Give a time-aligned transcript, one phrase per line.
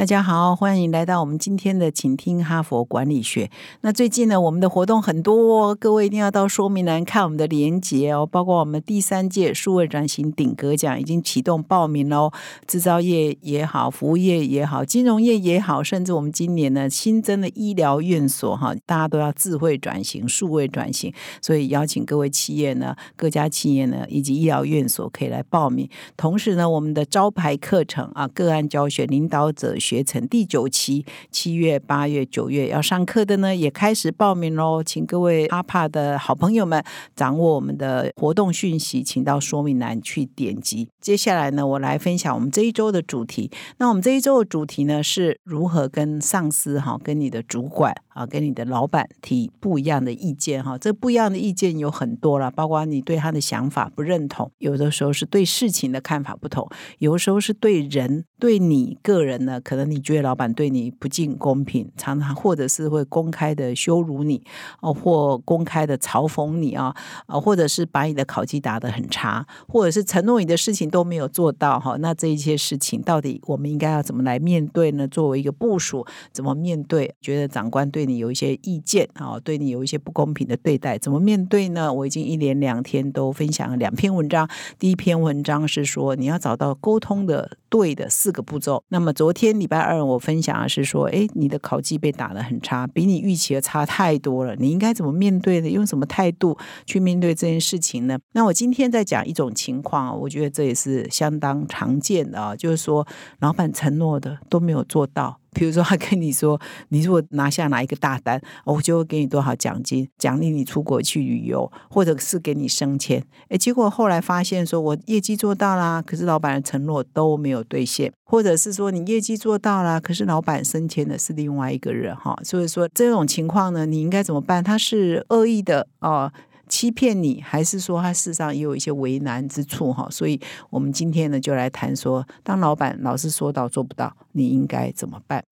[0.00, 3.50] 大家好，欢迎来到我们今天的，请听哈佛管理学。
[3.82, 8.24] 那最近呢，我们的活动很多，各位一定要到说明栏看我们的连结哦。
[8.24, 12.32] 包括我们第三届数位转型顶格奖已经启动报名喽，
[12.66, 25.86] 制造业也好，服务业也好，金融业也好，甚至我们今年呢新增的医疗院所哈，大家都要智慧转型、数位转型，所以邀请各位企业呢、各家企业呢以及医疗院所可以来报名。
[26.16, 29.76] 同时呢，我们的招牌课程啊，个案教学领导者。
[29.90, 34.80] 学成第九期，七月、八月、九月要上课的呢，也开始报名喽。
[34.84, 36.80] 请各位阿帕的好朋友们
[37.16, 40.88] 掌握我们的活动讯息，请到说明栏去点击。
[41.00, 43.50] 接下来呢，我来分享我们这一周的主题。
[43.78, 50.78] 那我们这一周的主题呢，是如何跟上司哈，跟你的主管啊，跟你的老板提不一样的意见哈。
[50.78, 56.66] 这不一样的意见有很多了，包括你对他的想法不认同，有的时候是对事情的看法不同，
[56.98, 59.90] 有的时候是对人对你个人呢，可能。
[59.90, 64.40] 你觉得老板对你不尽公平，常常或者是会公开的羞辱你
[64.80, 66.94] 哦，或公开的嘲讽你啊，
[67.26, 71.96] 啊，或者是把你的考绩打得很差，或者是承诺你的事情都没有做到哈。
[71.98, 75.08] 那这一些事情到底我们应该要怎么来面对呢？
[75.08, 77.12] 作为一个部署，怎么面对？
[77.20, 81.92] 觉得长官对你有一些意见啊，对你有一些不公平的对待，怎么面对呢？
[81.92, 84.48] 我已经一连两天都分享了两篇文章。
[84.78, 88.82] 第一篇文章是说你要找到沟通的对的四个步骤。
[88.88, 95.70] 那么昨天礼拜二我分享的是说，哎，你的考绩被打得很差，比你预期的差太多了，你应该怎么面对呢？
[95.70, 98.18] 用什么态度去面对这件事情呢？
[98.32, 103.06] 那我今天在讲一种情况，我觉得这也是相当常见的啊，就是说
[103.38, 105.38] 老板承诺的都没有做到。
[105.52, 106.60] 比如说，他跟你说，
[106.90, 113.24] 你如果拿下哪一个大单，我就会给你多少奖金，奖励你出国去旅游，或者是给你升迁。
[113.48, 122.38] 哎，结果后来发现，说我业绩做到啦，可是老板的承诺都没有兑现，或者是说你业绩做到了，可是老板升迁的是另外一个人哈。
[122.44, 124.62] 所以说这种情况呢，你应该怎么办？
[124.62, 126.32] 他是恶意的哦。
[126.70, 130.08] 欺骗你，还是说他事实上也有一些为难之处哈？
[130.10, 135.44] 所以我们今天呢，就来谈说，当老板老是说到做不到，你应该怎么办？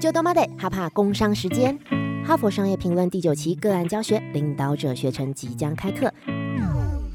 [0.00, 1.78] 就多妈的哈怕工商时间，
[2.24, 6.10] 哈佛商业评论第九期个案教学领导者学程即将开课。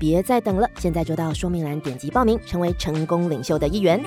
[0.00, 4.02] 别再等了，现在就到说明栏点击报名，成为成功领袖的一员。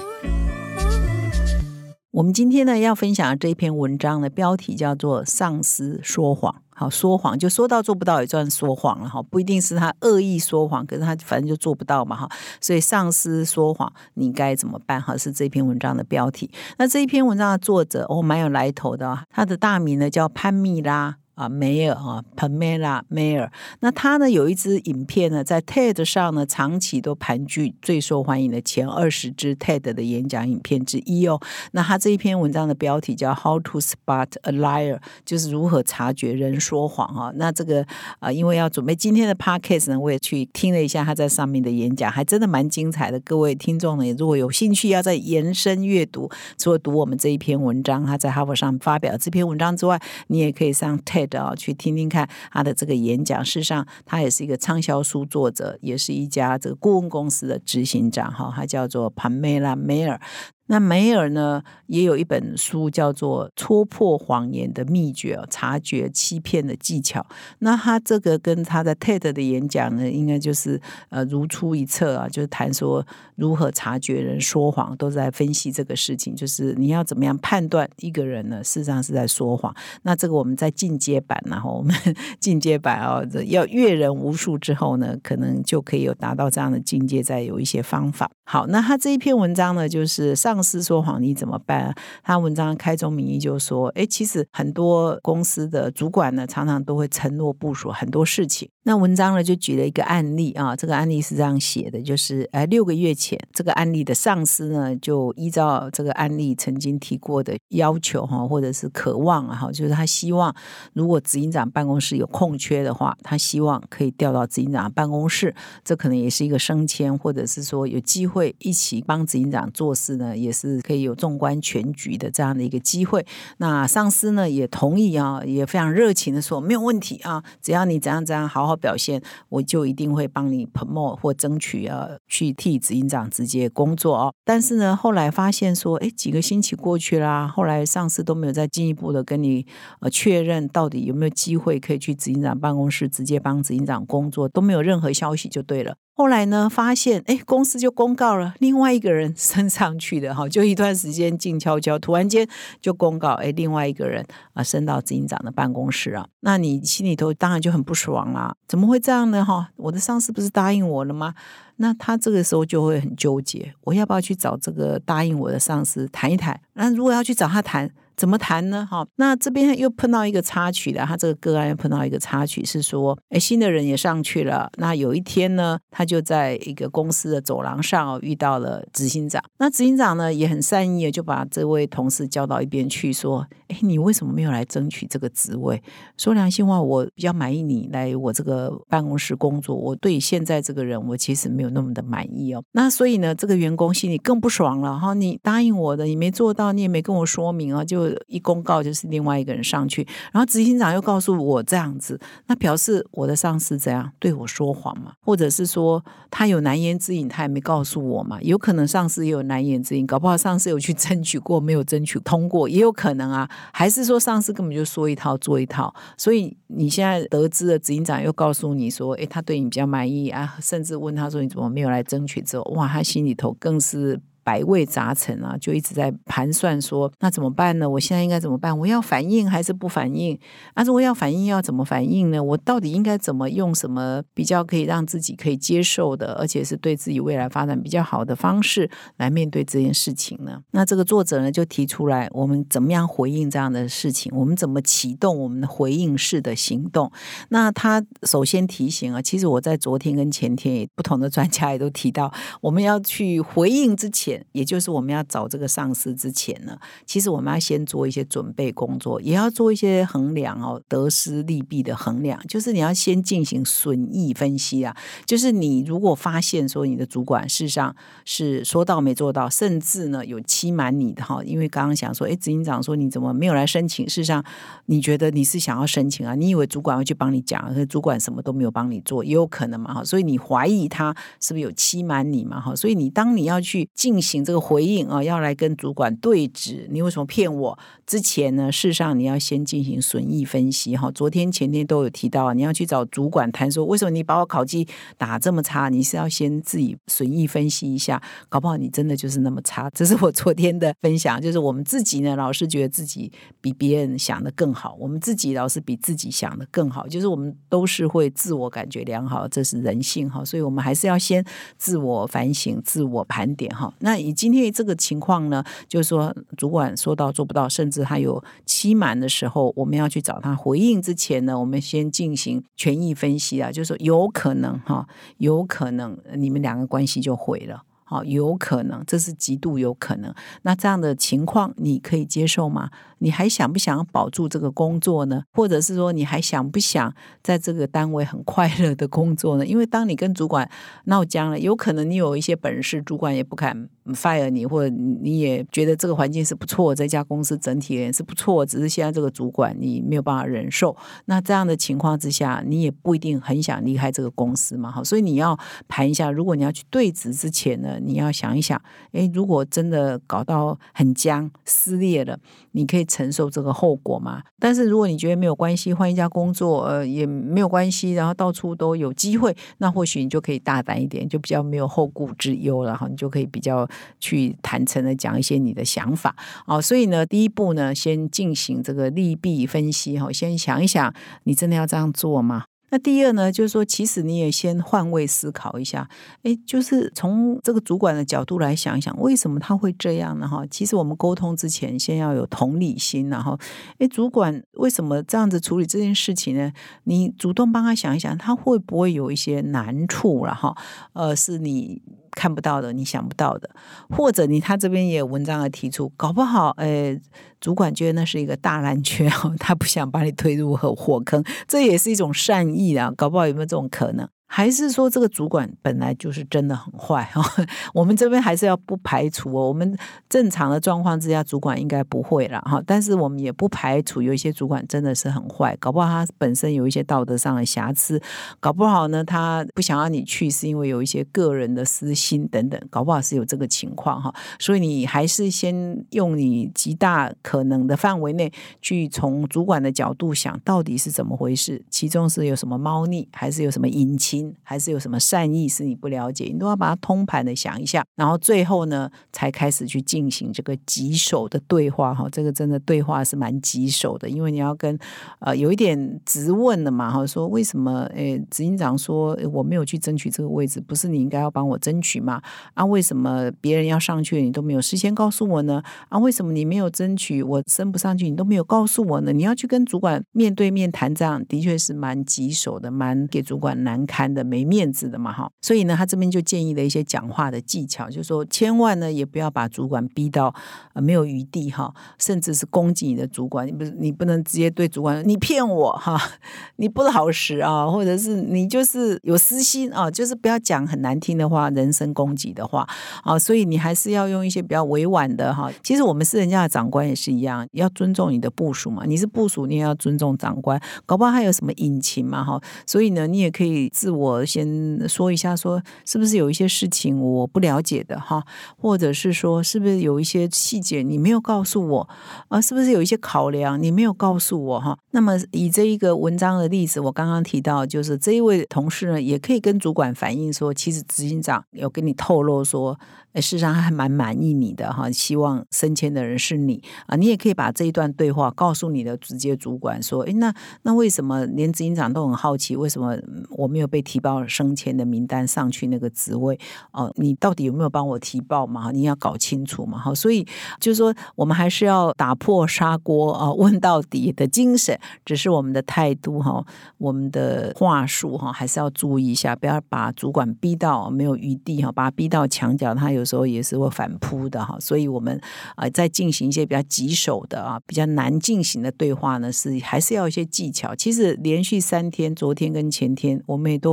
[2.10, 6.64] 我们今天呢要分享的这一篇文章的标题叫做“上司说谎”。
[6.76, 12.28] 好，说谎就说到做不到也算说谎了哈，不一定是他恶意说谎，可是他反正就做不到嘛哈。
[12.60, 15.00] 所以上司说谎，你该怎么办？
[15.00, 16.50] 哈，是这篇文章的标题。
[16.80, 21.18] 那这一篇文章的作者哦，蛮有来头的，他的大名呢叫潘蜜拉。
[21.36, 23.50] 啊，梅尔啊，Pamela Mayer，
[23.80, 31.42] 那他呢有一支影片呢，在 TED 上呢，长期都盘踞最受欢迎的前二十支 TED 的演讲影片之一哦。
[31.72, 37.34] 那他这一篇文章的标题叫 How to Spot a Liar，就是如何察觉人说谎哈。
[37.36, 37.84] 那这个
[38.20, 43.20] 啊，因为要准备今天的 Podcast 呢，我也去听了一下他在上面的演讲，还真的蛮精彩的。
[43.22, 46.30] 各位听众呢，如果有兴趣要再延伸阅读，
[46.60, 51.23] 除了读我们这一篇文章，他在哈佛上发表这篇文章之外，你也可以上 TED。
[51.56, 53.44] 去听听看他的这个演讲。
[53.44, 58.32] 事实上，他也是一个畅销书作者，也是一家这个顾问公司的执行长。
[58.32, 60.20] 哈，他叫做潘梅拉梅尔。
[60.68, 67.26] 那梅尔呢，也有一本书叫做《戳破谎言的秘诀》，察觉欺骗的技巧。
[67.60, 70.80] 那他这个跟他在 TED 的演讲呢，应该就是
[71.10, 73.06] 呃如出一辙啊，就是谈说
[73.36, 79.76] 如何察觉人说谎，都在分析这个事情，就是你要怎么样判断一个人呢，事实上是在说谎。
[80.04, 81.94] 那这个我们在进阶版，然后我们
[82.40, 88.32] 进阶版啊，要阅人无数之后呢，可能就可以有达到这样的境界，再有一些方法。
[88.46, 91.96] 好，那他这一篇文章呢，就是上司说谎你怎么办？
[92.24, 98.70] 他文章开宗明义就说，哎，其实很多公司的主管呢，常常都会承诺部署很多事情。
[98.86, 110.54] 那文章呢就举了一个案例啊，这个案例是这样写的，就是哎，六个月前，这个案例的上司呢，就依照这个案例曾经提过的要求哈，或者是渴望啊哈，就是他希望
[110.92, 123.26] 如果执行长办公室有空缺的话，他希望可以调到执行长办公室，这可能也是一个升迁，或者是说有机会一起帮执行长做事呢，也是可以有纵观全局的这样的一个机会。
[123.60, 128.73] 那上司呢也同意啊，也非常热情的说没有问题啊，只要你怎样怎样好好。
[128.76, 134.34] 表现，我就一定会帮你 promote 或争取呃去替执行长直接工作哦。
[134.44, 139.66] 但是呢，后来发现说，哎，几个星期过去啦，后来上司都没有再进一步的跟你
[140.00, 145.96] 呃确认到底有没有机会可以去执行长办公室直接帮执行长工作，都没有任何消息就对了。
[146.16, 152.48] 后来呢，发现哎，公司就公告了另外一个人升上去的哈，就一段时间静悄悄，突然间
[152.80, 154.24] 就公告哎，另外一个人
[154.54, 159.70] 啊升到执行长的办公室啊，那你心里头当然就很不爽啦，怎么会这样呢哈？
[159.76, 161.34] 我的上司不是答应我了吗？
[161.78, 166.62] 那他这个时候就会很纠结，我要不要去找这个答应我的上司谈一谈？
[166.74, 167.90] 那如果要去找他谈？
[168.16, 168.88] 怎么谈呢？
[168.90, 174.70] 哈，那这边又碰到一个插曲的，他这个个案又碰到一个插曲，是说，哎，新的人也上去了。
[174.78, 179.44] 那有一天呢，他就在一个公司的走廊上遇到了执行长。
[179.58, 185.82] 那执行长呢也很善意的就把这位同事叫到一边去，说，哎，你为什么没有来争取这个职位？
[186.18, 189.76] 说良心话，我比较满意你来我这个办公室工作。
[189.76, 192.64] 我对现在这个人，我其实没有那么的满意哦。
[192.74, 195.14] 那所以呢，这个员工心里更不爽了哈。
[195.14, 198.04] 你答应我的，你没做到，你也没跟我说明啊，就。
[198.28, 205.14] 一公告就是另外一个人上去，然后执行长又告诉我这样子，那表示我的上司怎样对我说谎嘛？
[205.22, 208.42] 或者是说他有难言之隐，他也没告诉我嘛？
[208.42, 213.50] 有可能上司也有难言之隐，搞不好上司有去争取过，没有争取通过，也有可能啊。
[213.72, 215.94] 还是说上司根本就说一套做一套？
[216.18, 222.42] 所以你现在得知了执行长又告诉你说，诶，他对你比较满意啊，甚至问他说你怎么没有来争取？
[222.42, 224.20] 之后哇，他心里头更是。
[224.44, 227.90] 百味杂陈啊，就一直在盘算说，那怎么办呢？
[227.90, 228.78] 我现在应该怎么办？
[228.78, 230.38] 我要反应还是不反应？
[230.74, 232.44] 啊，如果要反应，要怎么反应呢？
[232.44, 240.60] 我到底应该怎么用什么比较可以让自己可以接受的，而且是对自己未来发展比较好的方式来面对这件事情呢？
[240.72, 244.30] 那这个作者呢就提出来，我们怎么样回应这样的事情？
[244.36, 247.10] 我们怎么启动我们的回应式的行动？
[247.50, 254.33] 那他首先提醒啊，其实我在昨天跟前天也不同的专家也都提到，我们要去回应之前。
[254.52, 262.40] 也就是我们要找这个上司之前呢，其实我们要先做一些准备工作，也要做一些衡量哦，得失利弊的衡量。
[262.48, 264.96] 就是你要先进行损益分析啊。
[265.26, 274.08] 就是你如果发现说你的主管事实上是说到没做到，甚至呢有欺瞒你的哈，因为刚刚想说，哎，执行长说你怎么没有来申请？
[274.08, 274.44] 事实上
[274.86, 276.36] 你觉得你是想要申请啊？
[276.36, 280.04] 你以为主管会去帮你讲，可是主管什么都没有帮你做，也有可能嘛哈。
[280.04, 282.76] 所以你怀疑他是不是有欺瞒你嘛哈？
[282.76, 284.44] 所以你当你要去进行。
[284.44, 287.78] 这个回应啊，要来跟主管对质，你为什么骗我？
[288.08, 291.12] 之前呢，事实上你要先进行损益分析哈。
[291.12, 295.90] 昨天前天都有提到，你要去找主管谈说，为什么你把我考绩打这么差？
[295.90, 299.90] 你是要先自己损益分析一下，搞不好你真的就是那么差。
[299.92, 303.32] 这是我昨天的分享，就是我们自己呢，老是觉得自己
[303.62, 310.44] 比别人想的更好，我们自己老是比自己想的更好，就是我们都是会自我感觉良好，这是人性哈。
[310.44, 311.44] 所以我们还是要先
[311.78, 313.94] 自我反省、自我盘点哈。
[314.00, 330.32] 那那以今天这个情况呢，就是说主管说到做不到，甚至还有期满的时候，我们要去找他回应之前呢，我们先进行权益分析啊，就是说有可能哈，有可能你们两个关系就毁了，好，有可能，这是极度有可能。
[330.62, 332.92] 那这样的情况你可以接受吗？
[333.24, 335.44] 你还想不想保住这个工作呢？
[335.54, 337.12] 或者是说你还想不想
[337.42, 339.66] 在这个单位很快乐的工作呢？
[339.66, 340.70] 因为当你跟主管
[341.06, 343.90] 闹僵了，有可能你有一些本事，主管也不敢。
[344.14, 350.94] fire 你，或者你也觉得这个环境是不错，这家公司整体也是不错，只是现在这个主管你没有办法忍受。
[351.24, 358.78] 那这样的情况之下，你也不一定很想离开这个公司嘛，好，所以你要盘一下，如果你要去对质之前呢，你要想一想，
[359.14, 362.38] 诶，如果真的搞到很僵、撕裂了，
[362.74, 364.42] 你可以承受这个后果吗？
[364.60, 373.88] 但是如果你觉得没有关系，换一家工作，呃，也没有关系，然后到处都有机会，那或许你就可以大胆一点，就比较没有后顾之忧了哈，你就可以比较。
[374.20, 376.34] 去坦诚的讲一些你的想法
[376.66, 382.64] 哦，所以呢，第一步呢，先进行这个利弊分析哈，先想一想，你真的要这样做吗？
[382.94, 386.08] 那第二呢，就是说，其实你也先换位思考一下，
[386.44, 390.48] 哎，就是从这个主管的角度来想一想，为什么他会这样呢？
[390.48, 393.58] 哈，其实我们沟通之前，先要有同理心，然后，
[393.98, 396.72] 哎，主管为什么这样子处理这件事情呢？
[397.06, 400.54] 你主动帮他想一想，他会不会有一些难处了？
[400.54, 400.78] 哈，
[401.14, 402.00] 呃，是你。
[402.36, 403.70] 看不到的，你想不到的，
[404.10, 407.18] 或者你他这边也有文章的提出，搞不好，呃，
[407.60, 414.28] 主管觉得那是一个大烂圈， 他不想把你推入火火坑，这也是一种善意啊，搞不好有没有这种可能？
[414.56, 417.42] 还是说这个主管本来就是真的很坏哈？
[417.92, 419.68] 我们这边还是要不排除哦。
[419.68, 419.98] 我们
[420.30, 422.80] 正常的状况之下，主管应该不会了哈。
[422.86, 428.22] 但是我们也不排除有一些主管真的是很坏，搞不好他本身有一些道德上的瑕疵，
[428.60, 434.32] 搞不好呢他不想让你去，是因为有一些个人的私心等等，搞不好是有这个情况哈。
[434.60, 444.43] 所以你还是先用你极大可能的范围内去从主管的角度想到底是怎么回事，其中是有什么猫腻，还是有什么隐情？
[444.64, 452.28] 还是有什么善意是你不了解，你都要把它通盘的想一下，然后最后呢，才开始去进行这个棘手的对话哈。
[452.32, 454.98] 这个真的对话是蛮棘手的，因为你要跟
[455.40, 462.42] 呃有一点直问的嘛哈，说为什么诶执行长说我没有去争取这个位置，不是你应该要帮我争取吗？
[462.74, 465.82] 啊，为什么别人要上去你都没有事先告诉我呢？
[466.10, 469.34] 啊，为什么你没有争取我升不上去你都没有告诉我呢？
[469.34, 474.23] 你要去跟主管面对面谈，这样的确是蛮棘手的，蛮给主管难堪。
[474.32, 480.54] 的没面子的嘛哈，所以呢，他这边就建议了一些讲话的技巧，就是说千万呢也不要把主管逼到
[480.94, 486.20] 呃没有余地哈，甚至是攻击你的主管，你不是你不能直接对主管你骗我哈，
[486.78, 492.88] 你不老实啊，或者是你就是有私心啊，就是不要讲很难听的话，人身攻击的话
[493.24, 495.72] 啊，所以你还是要用一些比较委婉的哈。
[495.84, 504.46] 其实我们是人家的长官也是一样，要尊重你的部署嘛，你是部署，你也要尊重长官，搞不好还有什么隐情嘛哈，所以呢，你也可以自我。
[504.46, 508.44] 先说一下，说是不是有一些事情我不了解的哈，
[508.78, 512.10] 或者是说是不是有一些细节你没有告诉我
[512.50, 512.62] 啊？
[512.62, 514.96] 是不是有一些考量你没有告诉我哈？
[515.12, 523.00] 那么以这一个文章的例子，我刚刚提到，就是这一位同事呢，也可以跟主管反映说，其实执行长有跟你透露说。
[523.36, 530.54] 事实上还蛮满意你的哈，希望升迁的人是你啊，你也可以把这一段对话告诉你的直接主管说，哎，那
[530.84, 533.18] 那为什么连执行长都很好奇，为什么
[533.50, 536.60] 我没有被提报升迁的名单上去那个职位？
[536.92, 538.92] 哦，你到底有没有帮我提报嘛？
[538.92, 540.46] 你要搞清楚嘛，哈，所以
[540.80, 544.96] 就是说，我们还是要打破砂锅啊问到底的精神，
[545.26, 546.64] 只是我们的态度哈，
[547.00, 553.24] 我们的话术哈，还是要注意一下，不要把主管逼到没有余地哈，把他逼到墙角，他有。
[553.26, 555.40] 时候也是会反扑的哈，所以我们
[555.76, 560.94] 啊在进行一些比较棘手的啊比较难进行的对话呢，是还是要一些技巧。
[560.94, 563.93] 其实连续三天，昨天跟前天，我们也都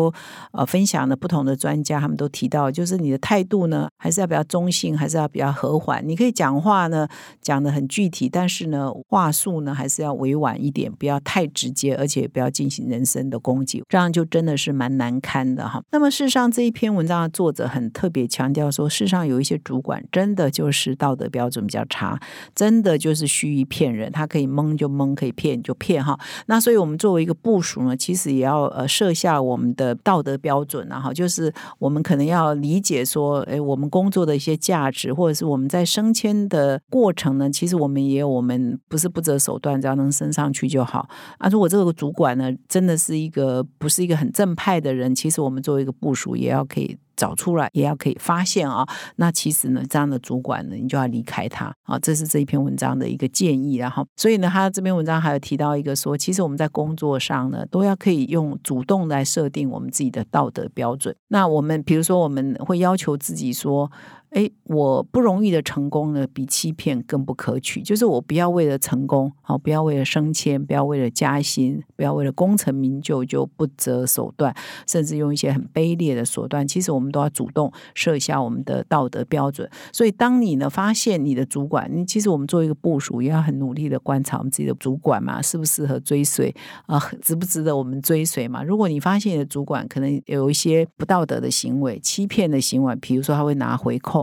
[0.52, 6.06] 呃分享了不同的专家，他们都提到，就是你的态度呢，还是要比较中性，还是要比较和缓。
[6.06, 7.08] 你可以讲话呢
[7.40, 15.82] 讲的很具体，但是呢话术呢还是要委婉一点，不要太直接，而且不要进行人身的攻击，这样就真的是蛮难堪的哈。
[15.92, 19.20] 那么事实上这一篇文章的作者很特别强调说，事实上。
[19.30, 22.18] 有一些主管真的就是道德标准比较差，
[22.52, 26.18] 真的就是虚于骗人，他可以蒙就蒙，可以骗就骗哈。
[26.46, 41.48] 那所以我们作为一个部署呢，其实也要呃设下我们的道德标准然后就是我们可能要理解说，哎，我们工作的一些价值，或者是我们在升迁的过程呢，其实我们也有我们不是不择手段，只要能升上去就好啊。
[41.48, 46.96] 如果这个主管呢，真的是一个不是一个很正派的人，其实我们作为一个部署，也要可以。
[47.20, 53.74] 找出来也要可以发现啊，那其实呢，这样的主管呢，你就要离开他啊，这是这一篇文章的一个建议。
[53.76, 61.14] 然后，所以呢，他这篇文章还有提到一个说，其实我们在工作上呢，都要可以用主动来设定我们自己的道德标准。
[61.28, 63.92] 那我们比如说，我们会要求自己说。
[64.30, 67.82] 哎，我不容易的成功呢，比欺骗更不可取。
[67.82, 74.54] 就是我不要为了成功，好，不要为了升迁，不要为了加薪，不要为了功成名就就不择手段，
[74.86, 76.66] 甚至用一些很卑劣的手段。
[76.66, 79.68] 其实我们都要主动设下我们的道德标准。
[79.92, 86.54] 所以，当你呢发现你的主管，你其实我们做一个部署，也要很努力的观察我们自己的主管嘛，适不适合追随
[86.86, 88.62] 啊，值不值得我们追随嘛？
[88.62, 94.19] 如果你发现你的主管可能有一些不道德的行为、欺骗的行为，比如说他会拿回扣。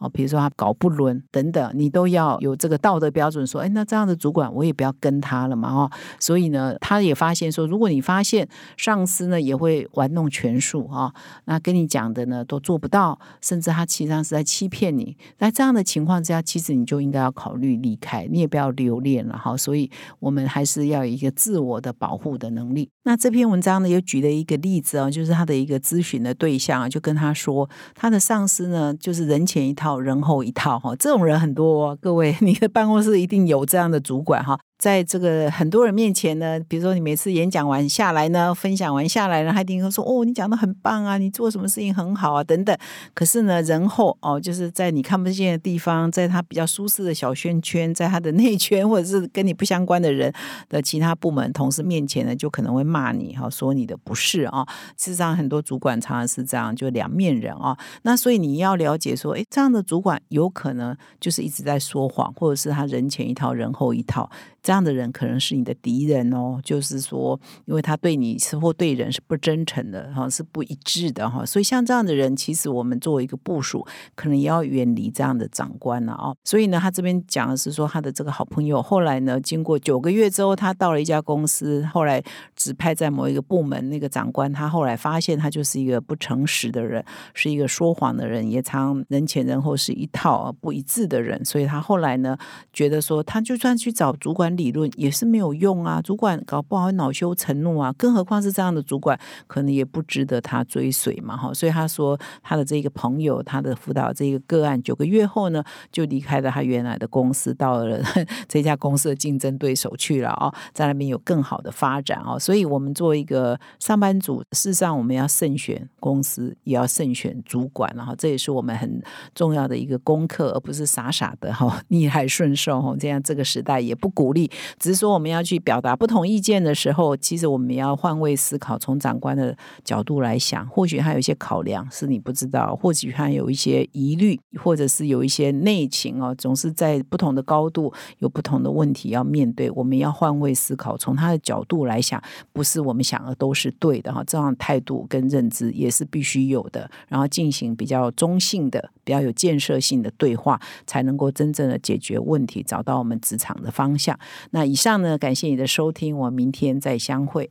[0.00, 11.12] 哦，比如说他搞不伦等等，你都要有这个道德标准，说，哎，那这样的主管我也不要跟他了嘛，哦，所以呢，他也发现说，如果你发现上司呢也会玩弄权术啊，
[11.46, 19.56] 那跟你讲的呢都做不到，甚至他其实上是在欺骗你，那这样的情况之下，其实你就应该要考虑离开，你也不要留恋了哈。
[19.56, 19.90] 所以
[20.20, 22.88] 我们还是要有一个自我的保护的能力。
[23.04, 34.58] 那这篇文章呢，又举了一个例子啊，就是他的一个咨询的对象啊，就跟他说，他的上司呢，就是人前一套，人后一套哈，这种人很多，各位， 你的办公室一定有这样的主管哈。
[34.78, 42.76] 在这个很多人面前呢，比如说你每次演讲完下来呢，分享完下来呢，还听说：“哦，你讲的很棒啊，你做什么事情很好啊，等等。”
[43.12, 50.32] 可是呢，人后哦，就是在你看不见的地方，在他比较舒适的小圈圈，在他的内圈或者是跟你不相关的人
[50.68, 54.64] 的其他部门同事面前呢，就可能会骂你哈，说你的不是啊。
[54.96, 57.76] 事实上，很多主管常常是这样，就两面人啊。
[58.02, 64.30] 那所以你要了解说，哎，这样的主管有可能就是一直在说谎，或者是他人前一套，人后一套。
[64.68, 76.34] 这样的人可能是你的敌人哦，就是说，因为他对你是或对人是不真诚的哈，是不一致的哈，所以像这样的人，其实我们作为一个部署，可能也要远离这样的长官了啊。
[76.44, 82.22] 所以呢，他这边讲的是说，他的这个好朋友后来呢，经过九个月之后，他到了一家公司，后来
[82.54, 92.36] 指派在某一个部门，那个长官他后来发现他就是一个不诚实的人，是一个说谎的人，也常人前人后是一套不一致的人，所以他后来呢，
[92.70, 94.57] 觉得说，他就算去找主管。
[94.58, 101.54] 理论也是没有用啊，主管搞不好恼羞成怒啊，更何况是这样的主管，可能也不值得他追随嘛，哈。
[101.54, 105.62] 所以他说他的这个朋友，他的辅导这个个案，九个月后呢，
[105.92, 108.02] 就离开了他原来的公司，到了
[108.48, 112.36] 这家公司的竞争对手去了啊，在那边有更好的发展啊。
[112.36, 119.00] 所以我们作为一个上班族，事实上我们要慎选公司，也要慎选主管，然后这也是我们很
[119.34, 122.96] 重要的一个功课，而不是傻傻的哈逆来顺受哈。
[122.98, 124.37] 这样这个时代也不鼓励。
[124.78, 136.34] 只是说，我们要去表达不同意见的时候，其实我们要换位思考，从长官的角度来想，或许他有一些考量是你不知道，或许他有一些疑虑，或者是有一些内情哦。
[136.36, 144.22] 总是在不同的高度有不同的问题要面对，我们要换位思考，从他的角度来想，不是我们想的都是对的哈。
[144.26, 154.18] 这样态度跟认知也是必须有的，然后进行比较中性的、比较有建设性的对话，才能够真正的解决问题，找到我们职场的方向。
[154.50, 157.50] 那以上呢，感谢你的收听，我明天再相会。